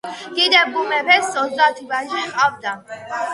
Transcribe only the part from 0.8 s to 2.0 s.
მეფეს ოცდაათი